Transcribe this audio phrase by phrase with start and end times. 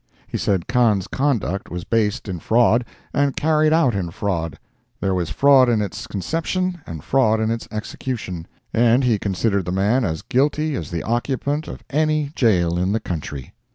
[0.25, 4.57] He said Kahn's conduct was based in fraud, and carried out in fraud;
[4.99, 9.71] there was fraud in its conception and fraud in its execution; and he considered the
[9.71, 13.53] man as guilty as the occupant of any jail in the country.